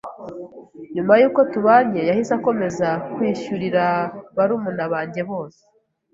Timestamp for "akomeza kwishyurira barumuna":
2.39-4.83